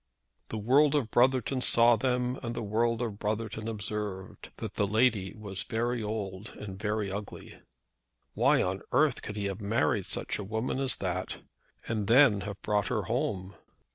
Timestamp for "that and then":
10.95-12.41